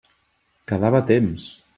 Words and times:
Quedava 0.71 1.01
temps! 1.11 1.47